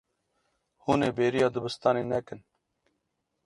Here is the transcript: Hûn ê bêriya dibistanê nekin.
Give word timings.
Hûn 0.83 0.99
ê 1.09 1.09
bêriya 1.17 1.47
dibistanê 1.53 2.03
nekin. 2.11 2.39